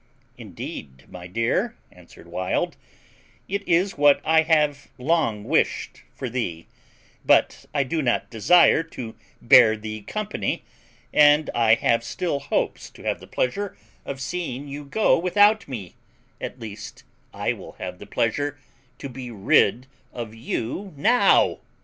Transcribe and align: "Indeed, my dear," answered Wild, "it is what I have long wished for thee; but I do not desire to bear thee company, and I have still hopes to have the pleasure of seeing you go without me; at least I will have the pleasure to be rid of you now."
"Indeed, 0.35 1.05
my 1.11 1.27
dear," 1.27 1.75
answered 1.91 2.27
Wild, 2.27 2.75
"it 3.47 3.61
is 3.67 3.99
what 3.99 4.19
I 4.25 4.41
have 4.41 4.87
long 4.97 5.43
wished 5.43 6.01
for 6.15 6.27
thee; 6.27 6.65
but 7.23 7.67
I 7.71 7.83
do 7.83 8.01
not 8.01 8.31
desire 8.31 8.81
to 8.81 9.13
bear 9.43 9.77
thee 9.77 10.01
company, 10.01 10.63
and 11.13 11.51
I 11.53 11.75
have 11.75 12.03
still 12.03 12.39
hopes 12.39 12.89
to 12.89 13.03
have 13.03 13.19
the 13.19 13.27
pleasure 13.27 13.77
of 14.03 14.19
seeing 14.19 14.67
you 14.67 14.85
go 14.85 15.19
without 15.19 15.67
me; 15.67 15.93
at 16.41 16.59
least 16.59 17.03
I 17.31 17.53
will 17.53 17.73
have 17.73 17.99
the 17.99 18.07
pleasure 18.07 18.57
to 18.97 19.07
be 19.07 19.29
rid 19.29 19.85
of 20.11 20.33
you 20.33 20.95
now." 20.97 21.59